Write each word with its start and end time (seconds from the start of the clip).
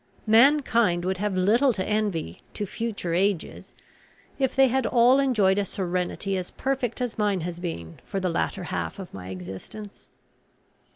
Mankind 0.25 1.05
would 1.05 1.19
have 1.19 1.37
little 1.37 1.71
to 1.73 1.85
envy 1.85 2.41
to 2.55 2.65
future 2.65 3.13
ages, 3.13 3.75
if 4.39 4.55
they 4.55 4.67
had 4.67 4.87
all 4.87 5.19
enjoyed 5.19 5.59
a 5.59 5.63
serenity 5.63 6.35
as 6.37 6.49
perfect 6.49 7.01
as 7.01 7.19
mine 7.19 7.41
has 7.41 7.59
been 7.59 7.99
for 8.03 8.19
the 8.19 8.27
latter 8.27 8.63
half 8.63 8.97
of 8.97 9.13
my 9.13 9.29
existence." 9.29 10.09